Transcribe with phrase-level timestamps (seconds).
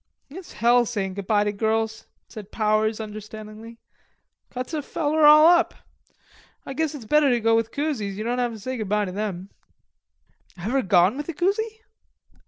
[0.39, 3.77] ""It's hell sayin' good by to girls," said Powers, understandingly.
[4.49, 5.75] "Cuts a feller all up.
[6.65, 8.17] I guess it's better to go with coosies.
[8.17, 9.51] Ye don't have to say good by to them."
[10.57, 11.81] "Ever gone with a coosie?"